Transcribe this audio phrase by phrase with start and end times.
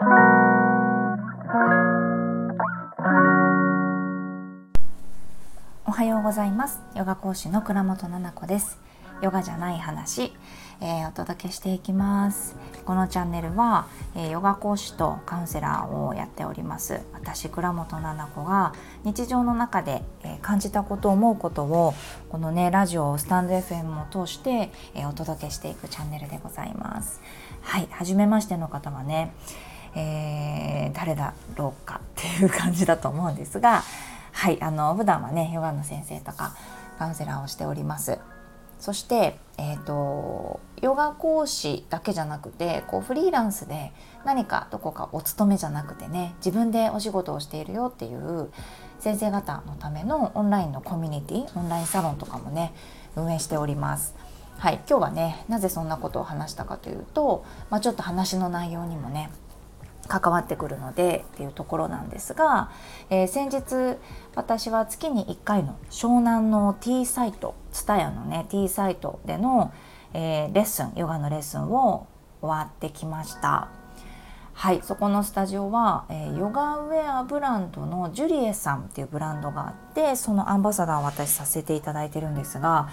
[5.90, 6.80] はようございます。
[6.94, 8.78] ヨガ講師の倉本々子です。
[9.22, 10.32] ヨガじゃない話、
[10.80, 12.54] えー、お届けしていきます。
[12.84, 17.00] このチャンネルは、えー、ヨガ講師とカウンセラーをやっております。
[17.12, 21.94] 私倉本々子が日常の中で、えー、感じたこと思うことを
[22.28, 27.20] このねラジオスタンド FM を通して、えお届けしていくチャンネルでございます。
[27.62, 29.34] はい初めましての方はね
[29.94, 33.82] え誰だろうかっていう感じだと思うんですが
[34.32, 36.56] はいあの普段はねヨガの先生とか
[36.98, 38.18] カウンセラーをしております
[38.78, 43.92] そして、えーと、ヨガ講師だけじゃなくてこうフリーランスで
[44.24, 48.50] 何かどこかお勤めじゃなくてね自分でお仕事をしているよっていう
[49.00, 52.72] 先生方のためのオンラインのコミュニティオンラインサロンとかもね
[53.16, 54.14] 運営しております。
[54.58, 59.30] はい、今日はねなぜそんなことを話したかというと、まあ、ちょっと話の内容にもね
[60.08, 62.70] 関わってくるのでっていうところなんですが、
[63.10, 63.98] えー、先日
[64.34, 69.72] 私は月に1回の湘南の T サイト TSUTAYA のね T サイトでの、
[70.14, 72.06] えー、レッスンヨガのレッスンを
[72.40, 73.68] 終わってきました。
[74.54, 82.88] はいそこのスタジオは、えー、ヨガウェアブランドのジュリエさんっていうブランドがあってそのアンバサダーを私させていただいてるんですが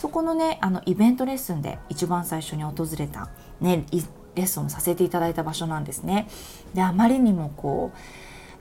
[0.00, 3.28] そこのねあのイベントレッスンで一番最初に訪れた
[3.60, 3.86] ね
[4.34, 6.28] レッスンをさせていただいた場所なんですね。
[6.74, 7.92] であまりにもこ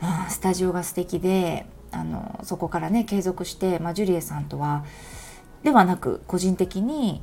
[0.02, 4.84] う、うん、スタジオが素敵であのそこからね継続して、まあ、ジュリエさんとは
[5.64, 7.22] ではなく個人的に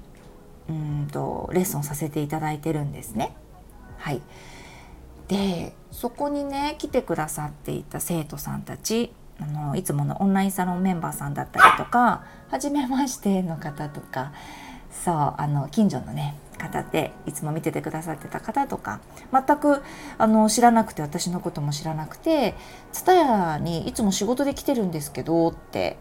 [0.68, 3.36] うんとレッスンをさせていただいてるんですね。
[3.98, 4.22] はい、
[5.28, 14.32] でそこにね来てくださっていた生徒さんたちあのいつものオンラインサロンメンバーさんだったりとか初めましての方とか
[14.90, 19.00] そうあの近所のね方でいつも見ててくださってた方とか
[19.32, 19.82] 全く
[20.18, 22.54] あの知らなくて私のことも知らなくて
[22.92, 25.96] 「TSUTAYA にいつも仕事で来てるんですけど」って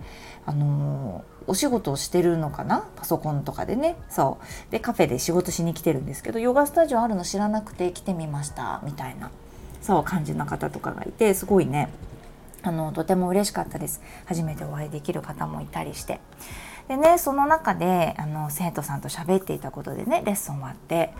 [0.46, 2.84] あのお仕事をしてるのかな？
[2.96, 3.96] パソコンとかでね。
[4.10, 4.72] そう。
[4.72, 8.82] でカフェで仕事しに来てるんですけどヨガスタジオあるの知らなくて来てみました。
[8.84, 9.32] みたいな
[9.82, 11.90] そう感じの方とかがいてすごいね。
[12.62, 14.02] あのとても嬉しかったです。
[14.26, 16.20] 初めてお会いできる方もいたりして。
[16.90, 21.14] でねその中であの生徒さんと喋っていたことでねレッスン終わって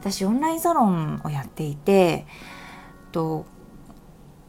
[0.00, 2.26] 私オンラインサロンをやっていて
[3.12, 3.46] と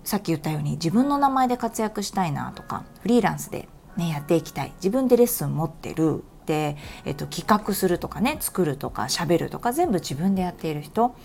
[0.04, 11.16] さっき言ったように自分の名前で活躍したいなとかフリーランスで、ね、やっていきたい自分でレッスン持ってるで、えっと、企画するとかね作るとか喋るとか全部自分でやっている人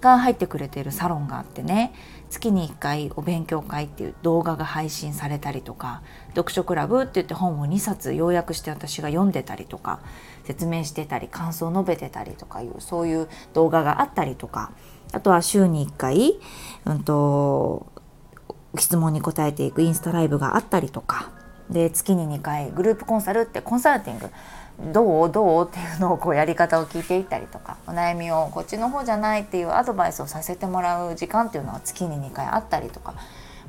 [0.00, 1.92] が入ってくれているサロンがあってね
[2.36, 10.00] 月に1回お勉強会っていう動画が配信されたりとか読書クラブって言って本を2冊要約して私が読んでたりとか
[10.44, 14.72] 説明してたり感想を述べてたりとかいうそういう動画があったりとか
[15.12, 16.38] あとは週に1回、
[16.84, 17.86] うんと、
[18.76, 21.30] 質問に答えていくインスタライブがあったりとか
[21.70, 24.28] で月に2回グループコンサルってコンサルティング
[24.78, 33.14] どうどうっていうのをこうやり方を聞いていったりとかお悩みをこっちの方じゃないっていうアドバイスをさせてもらう時間っていうのは月に2回あったりとか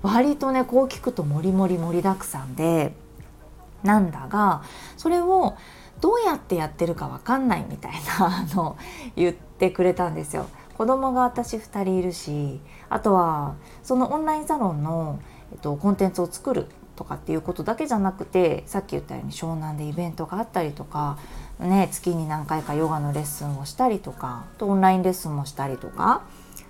[0.01, 2.94] 割とねこう聞くともりもり盛りだくさんで
[3.84, 4.63] なんだが
[4.97, 5.56] それを
[6.01, 8.78] どうやってやってるか分かんないみたいな の
[9.16, 10.47] 言ってくれたんですよ。
[10.78, 15.19] 子供が私2人いるしあとはそのオンラインサロンの、
[15.51, 16.67] えっと、コンテンツを作る
[16.97, 21.18] とかっていうことだけじゃなくてさっき言ったように湘南でイベントがあったりとか、
[21.59, 26.24] ね、月に何回かヨガのレッスンをしたりとかとオンラインレッスンもしたりとか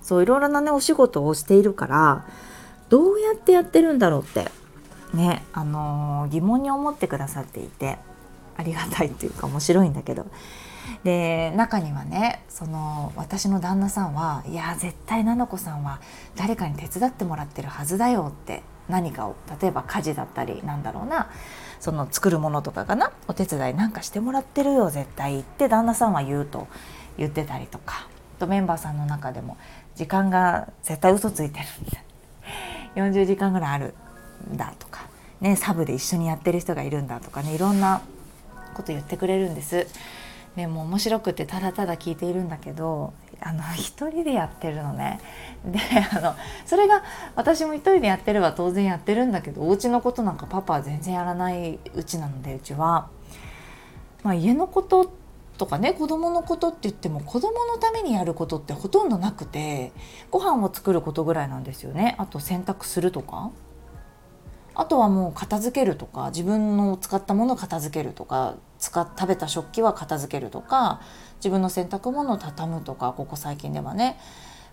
[0.03, 2.25] そういろいろなねお仕事をしているから
[2.89, 4.51] どうやってやってるんだろうって
[5.13, 7.97] ねあのー、疑問に思ってくださっていて
[8.57, 10.25] ありがたいっていうか面白いんだけど。
[11.03, 15.99] で中にはねその私の旦那さんはいや絶対菜々子さんは
[16.35, 21.29] 誰かに手伝ってもらってるはずだよって何かを例えば家事だったりなんだろうな
[21.79, 26.67] その作るものとかかなお手伝いなんかしてもらってるよ絶対って旦那さんは言うと
[27.17, 28.07] 言ってたりとか
[28.39, 29.57] とメンバーさんの中でも
[29.95, 32.03] 時間が絶対嘘ついてるんだ
[32.95, 33.93] 40時間ぐらいある
[34.51, 35.07] んだとか、
[35.41, 38.01] ね、サブで一緒にやってる人がいるんだとかねいろんな
[38.73, 39.87] こと言ってくれるんです。
[40.57, 45.19] でも面白くてただただ聞いているんだけどあの 一人でやってるのね。
[45.63, 45.79] で
[46.11, 47.03] あのそれが
[47.35, 53.07] 私も一人でやってれば当然やってるんだけどお家のことなんかパパは全然やらないうちなのでうちは、
[54.23, 55.11] まあ、家のこと
[55.59, 59.91] とかね子供のことって言っても子供のためにやることってほとんどなくて
[60.31, 62.15] ご飯を作ることぐらいなんですよね。
[62.17, 63.51] あと洗濯するとか。
[64.79, 71.01] あとはもう片付けるとか自分の使ったものを片付けるとか使食べた食器は片付けるとか
[71.37, 74.19] 自分の洗濯物を畳むとかここ最近ではね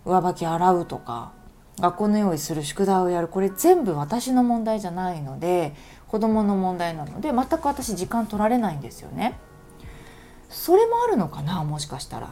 [0.05, 1.31] 上履き洗うとか
[1.79, 5.73] 学校の用意する宿題をやるこれ全部私の問題じゃないので
[6.07, 9.39] 子供の問題なので全く私時間取られないんですよね。
[10.49, 12.29] それもあるのかなもしかしたら。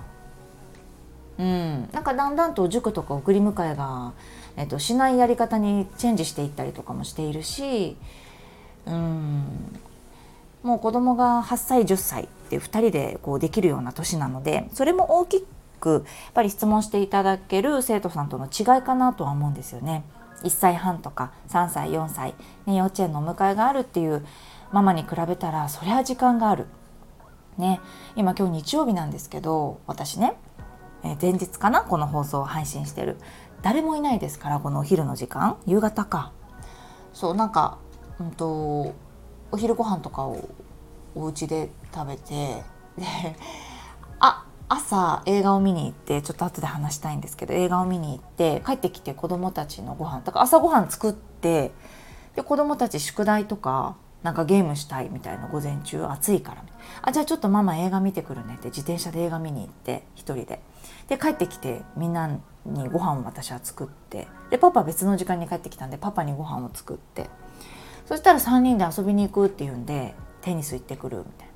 [1.40, 4.14] うん、なんかだんだんと塾とか送り迎えが、
[4.58, 7.98] えっと、しないやり方にチェンジしていったりとかもしているし、
[8.86, 9.44] うん、
[10.64, 15.46] もう子供が8歳10歳って2人でこうできるような年なのでそれも大き
[15.80, 20.04] くやっぱり質問していただける生徒さんとの違いかなとは思うんですよね。
[20.44, 22.34] 1歳半とか3歳4歳、
[22.66, 24.26] ね、幼稚園のお迎えがあるっていう
[24.72, 26.68] ママに比べたらそりゃ時間がある。
[27.58, 27.80] ね、
[28.16, 30.34] 今今日日曜日なんですけど私ね、
[31.04, 33.18] え前日かなこの放送を配信してる
[33.64, 35.58] 誰もいないですからこのお昼の時間。
[35.66, 36.34] 夕方か。
[37.14, 37.80] そうなんか、
[38.20, 38.94] うんと、
[39.52, 40.50] お昼ご飯とかを
[41.16, 42.64] お家で食べて
[42.98, 43.06] で
[44.20, 51.72] あ朝映画を見に行ってちょっと後で話したいんですけど映画を見に行って帰ってきて子どもたちのご飯だか朝ごはん作って
[52.36, 56.64] で子どもたち宿題とかなんかゲームしたいみたいな午前中暑いから
[57.02, 60.62] あじゃあちょっとママ映画見てくるねって自転車で映画見に行って1人で。
[61.08, 62.28] で帰ってきてみんな
[62.66, 64.28] にご飯を私は作って。
[64.50, 67.30] でパパ別の時間に帰ってきたんでパパにご飯を作って。
[68.06, 71.54] そしたら3人で遊びに行くっていうんでテニス行ってくるみたいな。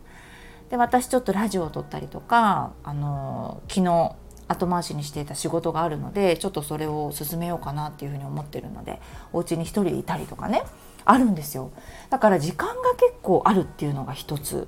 [0.70, 4.12] で私ちょっとラジオを撮ったりとかあの昨日
[4.50, 9.02] 後回しにしていた仕事があるのでちょっとそれを進めようかなっていうふうに思ってるので
[9.34, 10.64] お家に一人でいたりとかね。
[11.12, 11.72] あるんですよ
[12.10, 14.68] だから時間が結構あるっていうのが一つ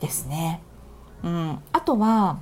[0.00, 0.60] ですね。
[1.22, 2.38] うん、あとは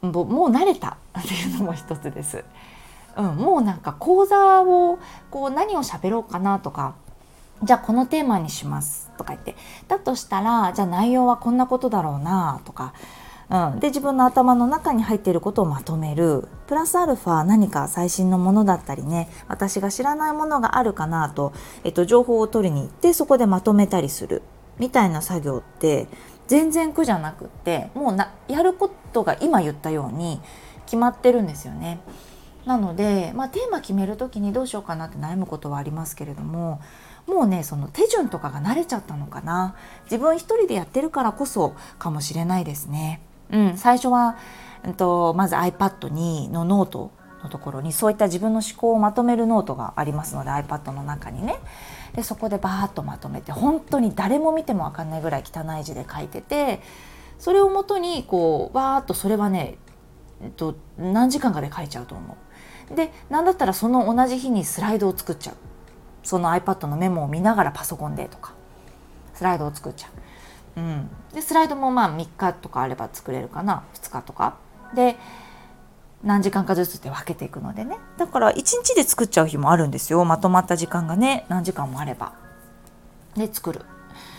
[0.00, 2.44] もう慣れた っていうのも一つです。
[3.16, 4.98] うん、もうなんか講座を
[5.30, 6.94] こう何を喋ろうかなとか
[7.64, 9.56] じゃあこのテーマにしますとか言って
[9.88, 12.92] だとしたらじゃあ内容はこんなことだろうなとか、
[13.50, 16.48] うん、で自分の頭の中に入っていることをまとめる。
[16.66, 19.30] プラスアルファ何か最新のものだったりね。
[19.48, 21.52] 私が知らないものがあるかなと、
[21.82, 24.42] えっと、情報を取りに行ってそこでまとめたりする。
[24.78, 26.06] みたいな作業って
[26.46, 30.40] 全然苦じゃなくってもうなやることが今言ったように
[30.84, 32.00] 決まってるんですよね。
[32.66, 36.82] なので、まあ、テーマ決める時にどうしようかなって悩むことはありますけれども
[37.26, 39.74] もうねその手順とかが慣れちゃったのかな。
[40.04, 43.22] 自分一人でやってるからこそかもしれないですね。
[43.50, 44.36] うん、最初は、
[44.84, 47.10] うんと、まず iPad にのノート
[47.42, 51.56] のところにそういった自分の思考をまとめるノートがありますので iPad の中にね
[52.14, 56.80] でそこでバーッとまとめて本当に誰も見ても分かんないぐらい汚い字で書いてて
[57.38, 59.78] それをもとにこうバーッとそれはね、
[60.42, 62.36] えっと、何時間かで書いちゃうと思
[62.92, 62.94] う。
[62.96, 65.56] で何だったらその同じ日にスライドを作っちゃう
[66.22, 68.54] その iPad のメモを見ながらパソコンでとか
[69.34, 70.10] スライドを作っちゃう。
[70.78, 73.82] うん、でスライドもまあ3日とかあれば作れるかな。
[73.94, 74.56] 2日とか。
[74.94, 75.16] で
[76.22, 77.98] 何時間かずつって分けていくのでね。
[78.16, 80.24] だから1日で作っちゃう日もあるんですよ。
[80.24, 82.32] まとまった時間がね何時間もあれば。
[83.36, 83.84] で作る。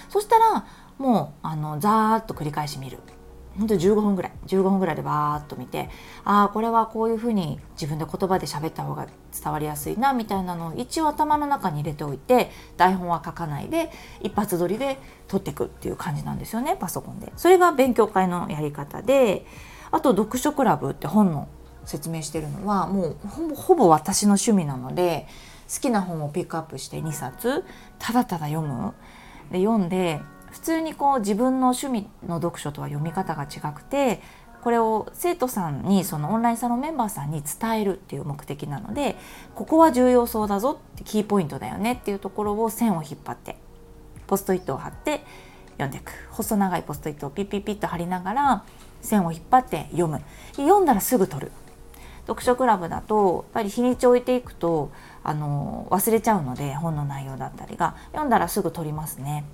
[0.08, 0.66] そしたら
[0.98, 3.00] もうあのザーッと繰り返し見る。
[3.58, 5.90] 本当に15分ぐらい15分ぐらいでバーッと見て
[6.24, 9.08] ああこれはこういうふうに自分で言葉で喋った方が
[9.42, 13.92] 伝わりやすいなみたいなのを一応頭の中に入れておいて台本は書かないで
[14.22, 14.98] 一発撮りで
[15.28, 17.32] 撮っていくっていう感じなんですよねパソコンで。
[17.36, 19.46] それが勉強会のやり方で
[19.92, 21.48] あと読書クラブって本の
[21.86, 23.16] 説明してるのはも
[23.52, 25.28] うほぼ私の趣味なので
[25.74, 27.64] 好きな本をピックアップして2冊
[27.98, 28.94] ただただ読む
[29.52, 30.22] で読んで
[30.52, 34.22] 普通にこう自分の趣味の読書とは読み方が違くて
[34.62, 39.16] これを生徒さんにそのオンラインサロンメンバーさんに伝えるっていう目的なので
[39.56, 43.56] ここは重要そうだぞってキーポイントだよねっていうところを線を引っ張って
[44.28, 45.24] ポストイットを貼って
[45.80, 46.12] 読んでいく。
[46.32, 48.64] 細長いポストイットをピッピッピッと貼りながら
[49.02, 50.22] 線を引っ張って読む。
[50.58, 51.52] 読んだらすぐ取る。
[52.28, 54.92] 読書クラブだとやっぱり日にち置いていくと
[55.24, 57.96] あの忘れちゃうので本の内容だったりが。
[58.12, 59.46] 読んだらすぐ取りますね。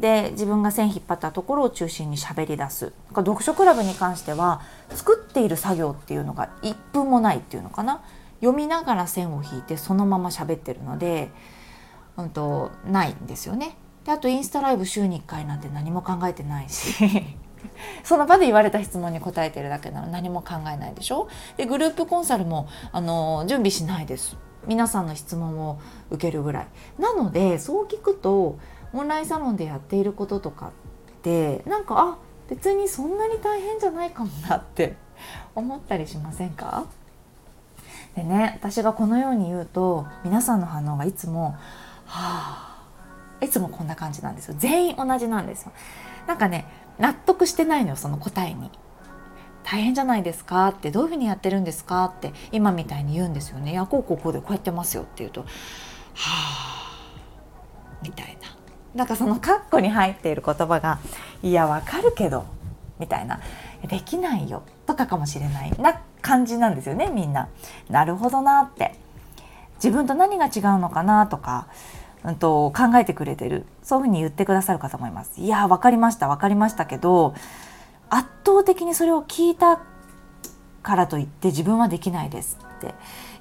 [0.00, 2.92] で自分が線引っ張ったところを中心に喋り出す。
[3.14, 8.02] 読書クラブに関しては作っている作業っていうのが1分もないっていうのかな。
[8.40, 11.30] 読みながら線を引いてそのまま喋ってるので、
[12.16, 13.76] うんと、ないんですよね。
[14.04, 17.36] であとインスタライブ週に1回なんて何も考えてないし
[18.02, 21.28] その場で言われた質問に答えてるだけなら何も考えないでしょ。
[21.56, 24.36] でグループコンサルもあの準備しないです。
[24.66, 25.78] 皆さんの質問を
[26.10, 26.66] 受けるぐらい。
[26.98, 28.58] なのでそう聞くと
[28.92, 30.70] オンラインサロンでやっていることとかっ
[31.22, 32.18] てなんかあ
[32.48, 34.96] 別にそんなに大変じゃないかもなって
[35.54, 36.84] 思ったりしませんか？
[38.16, 41.54] でね私がこのように言うと皆さんの反応がいつも
[42.06, 42.76] 「はあ」
[43.40, 44.54] いつもこんな感じなんですよ。
[44.58, 45.72] 全員同じなんですよ。
[46.26, 46.66] なんかね
[46.98, 48.70] 納得してないのよその答えに。
[49.62, 53.72] 大変じゃないですかってどういうふうにやってるんですかって今みたいに言うんですよね。
[53.72, 55.46] いやこうこうこうでこうやってますよって言うとは
[56.16, 56.90] あ
[58.02, 58.39] みたいな。
[58.94, 60.98] なんかそのカッコに入っている言葉が
[61.42, 62.46] いやわかるけど
[62.98, 63.40] みたいな
[63.88, 67.48] できないよとかかもしれないな感じなんですよねみんな。
[67.88, 68.94] なるほどなって
[69.76, 71.68] 自分と何が違うのかなとか、
[72.24, 75.40] うんと、考えてくれてるそういうふうに言ってくださる方もいます。
[75.40, 77.34] いや分かりました分かりましたけど
[78.10, 79.80] 圧倒的にそれを聞いた
[80.82, 82.94] からといって自分はできないですって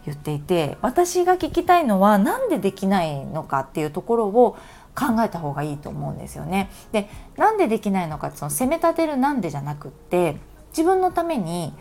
[0.06, 4.58] 言っていて私が聞きたいのは何でできないのかっていうところを
[4.96, 6.70] 考えた方がいいと思うんですよね。
[6.92, 10.38] でなんでできないのかその責め立てるなんでじゃなくって
[10.72, 11.74] 自分のために、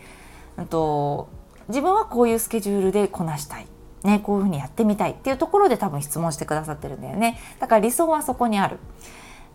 [0.57, 1.29] うんと、
[1.67, 3.67] 自分はこういうスケジュールでこなしたい。
[4.03, 5.11] ね、こういうふうにやってみたい。
[5.11, 7.37] っていうところで多分質問してくださってるんだよね。
[7.59, 8.79] だから理想はそこにある。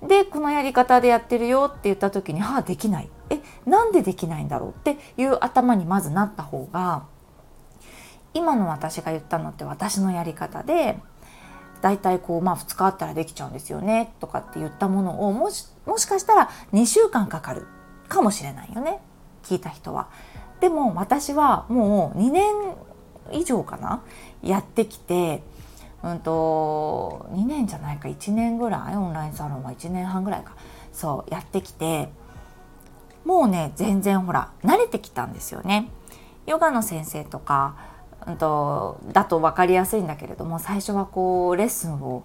[0.07, 4.71] でこのやり方でやってるよって言った時に「はあできない」えなんでできないんだろう？
[4.71, 7.05] っていう頭にまずなった方が
[8.35, 10.99] 今の私が言ったのって私のやり方で
[11.85, 17.67] 大体こう、まあ、2日あったらできちゃうんですよねとかって言ったものをもしもしかしたら2週間かかる
[18.09, 19.03] かもしれないよね
[19.43, 20.09] 聞いた人は。
[20.61, 22.55] でも私はもう2年
[23.33, 24.03] 以上かな
[24.43, 25.43] やってきて、
[26.03, 30.57] うんと、2年じゃないか1年ぐらいオンラインサロンは1年半ぐらいか
[30.91, 32.09] そうやってきて
[33.27, 35.91] もうね全然ほら慣れてきたんですよね。
[36.47, 37.77] ヨガの先生とか
[38.39, 42.25] と、だと分かりやすいんだけれども最初はこうレッスンを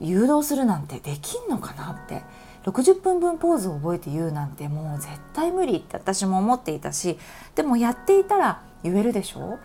[0.00, 2.22] 誘導するなんてできんのかなって。
[2.64, 7.18] 60分分ポーズを覚えて言うなんてもう絶対無理って私も思っていたし
[7.54, 9.58] でもやっていたら言えるでしょ？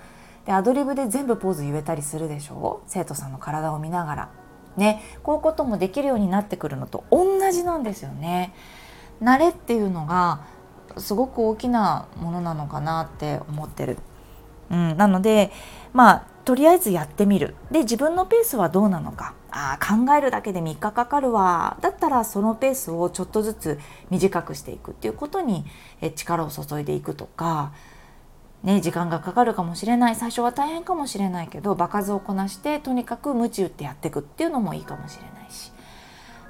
[0.45, 2.81] でアドリブで全部ポーズ言えたりするでしょ？
[2.87, 4.29] 生徒さんの体を見ながら。
[4.77, 5.01] ね。
[5.23, 8.53] こういうこともできるようになってくるのと同じなんですよね。
[9.21, 10.45] 慣れっていうのが
[10.97, 13.97] すごく大きなものなのかなって思ってる。
[14.69, 15.51] うん、なので
[15.93, 17.55] まあとりあえずやってみる。
[17.71, 19.33] で自分のペースはどうなのか。
[19.55, 21.77] あ考えるだけで3日かかるわ。
[21.81, 23.79] だったらそのペースをちょっとずつ
[24.09, 25.63] 短くしていくっていうことに
[26.15, 27.71] 力を注いでいくとか、
[28.63, 30.15] ね、時間がかかるかもしれない。
[30.15, 35.71] 最初は大変かもしれないけど場数をこなしてとにかく鞭打ってやっていくっていうのもいいかもしれないし。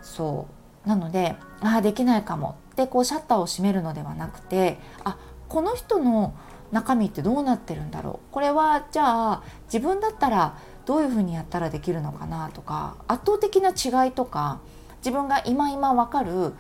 [0.01, 0.47] そ
[0.85, 0.87] う。
[0.89, 2.57] なのでああできないかも。
[2.71, 5.17] ってこうシャッターを閉めるのではなくてあ
[5.47, 6.33] この人の
[6.73, 8.33] 中身ってどうなってるんだろう？
[8.33, 12.49] これはじゃあ自分だったらどういうふうにやったらできるのかな？
[12.49, 14.59] とか圧倒的な違いとか
[14.97, 16.53] 自分が今今分かる、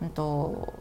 [0.00, 0.72] うんと、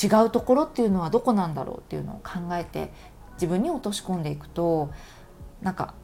[0.00, 2.92] 違うところっていうのはどこなんだろうっていうのを考えて
[3.34, 4.90] 自分に落とし込んでいくと
[5.62, 5.94] なんか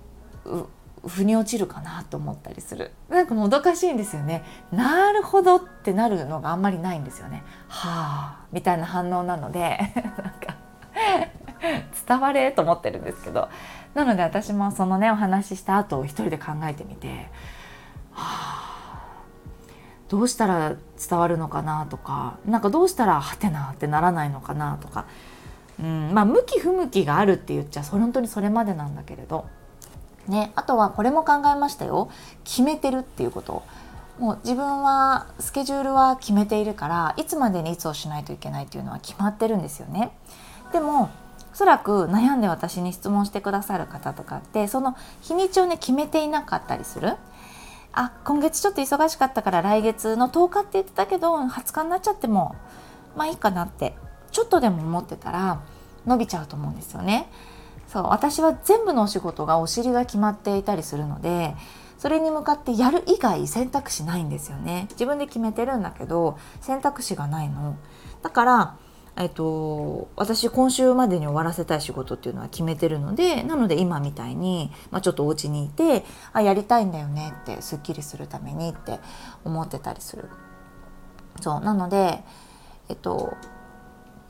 [1.07, 2.93] 腑に落ちるかなと思ったりする。
[3.11, 4.43] なんかもどかしいんですよね。
[4.73, 7.43] なるほどってなるのがあんまりないんですよね。
[7.69, 9.79] はあみたいな反応なので。
[12.07, 13.49] 伝われと思ってるんですけど
[13.95, 17.31] なので私もそのねお話しした後を一人で考えてみて、
[18.13, 19.05] はあ、
[20.09, 20.75] どうしたら
[21.09, 25.07] 伝わるのかなとかなんかどうしたらはてなってならないのかなとか、
[25.81, 29.47] うん、まあ向き不向きがあるって言っちゃ本当にそれまでなんだけれど、
[30.29, 32.11] ね、あとはこれも考えましたよ
[32.45, 33.63] 決めてるっていうこと。
[34.19, 40.17] もう自分はスケジュールは決めているからいつまでにいつをしないといけないっていうのは決まってるんですよね。
[40.73, 41.11] でも
[41.55, 47.15] おそらく悩んで私に質問してくださる方とかってその日にちをね決めていなかったりする。
[47.93, 52.57] あ今月ちょっと忙しかったから来月の10日って言ってたけど20日になっちゃっても
[53.17, 53.95] まあいいかなって
[54.33, 55.61] ちょっとでも思ってたら
[56.05, 57.31] 伸びちゃうと思うんですよね。
[57.87, 61.55] そう私は全部のお仕事がお尻が決まっていたりするので
[61.99, 64.89] それに向かってやる以外選択肢ないんですよね。
[64.91, 67.77] 自分で決めてるんだけど選択肢がないの。
[68.23, 68.77] だから
[69.17, 78.99] えっと、私今週までに終わらせたい仕事っていうのは決めてるのでなので今みたいに、まあ、ちょっとお家にいてあやりたいんだよねってすっきりするためにって
[79.45, 80.29] 思ってたりする。
[81.41, 82.25] そうなので、
[82.89, 83.37] えっと、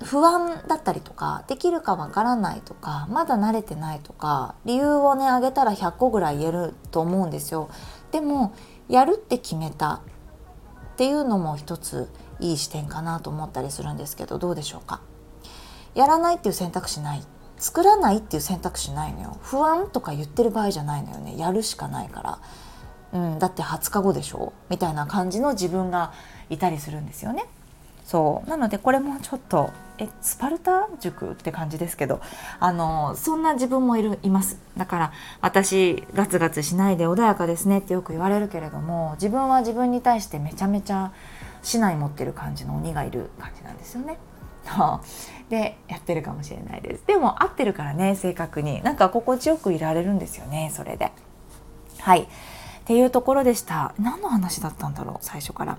[0.03, 7.71] 不安だったりとかできるかわからないとかまだ慣れてないとか理由をねあげたら100個ぐらい言えると思うんですよ。
[8.11, 8.55] でも
[8.89, 10.03] やるって決めた
[10.95, 12.09] っていうのも一つ
[12.41, 15.01] いい視点かなと思ったりするんですけどどうでしょうか？
[15.95, 17.23] やらないっていう選択肢ない。
[17.57, 19.39] 作らないっていう選択肢ないのよ。
[19.43, 21.39] 不安とか言ってる場合じゃないのよね。
[21.39, 22.41] やるしかないか
[23.13, 24.53] ら、うん、だって20日後でしょ？
[24.69, 26.13] みたいな感じの自分が
[26.51, 27.47] いたりするんですよね。
[28.05, 28.51] そう。
[28.51, 32.21] なのでこれもちょっとえスパルタ塾って感じですけど
[32.59, 34.59] あのそんな自分もいるいます。
[34.77, 41.13] だから私ガツガツしないで穏やかですねってよく言われるけれども自分は自分に対してめちゃめちゃ
[41.63, 44.19] 竹刀持ってる感じの鬼がいる感じなんですよね。
[45.49, 47.07] でやってるかもしれないです。
[47.07, 48.83] でも合ってるからね正確に。
[48.83, 51.13] なんか心地よくいられるんですよねそれで。
[52.01, 52.23] はい。
[52.23, 52.27] っ
[52.87, 53.95] ていうところでした。
[53.99, 55.79] 何の話だったんだろう最初から。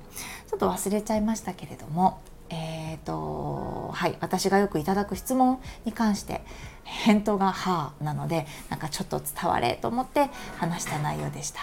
[0.50, 2.20] ちょっと忘れちゃいましたけれども。
[2.50, 6.42] えーとはい、私がよくいただく質問に関して
[6.84, 11.60] 返答が「はあ」なのでなんかちょっと伝われと思って話した内容でした。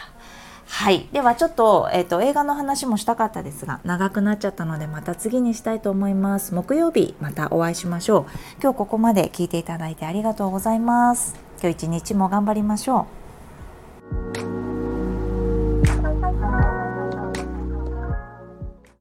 [0.67, 1.07] はい。
[1.13, 6.55] ではちょっと、えっ、ー、と、映画の話もしたかったですが、長くなっちゃったので、また次にしたいと思います。
[6.55, 8.27] 木曜日、またお会いしましょう。
[8.63, 11.35] 今日ここまで聞いていただいてありがとうございます。
[11.61, 13.07] 今日一日も頑張りましょ
[14.39, 14.92] う。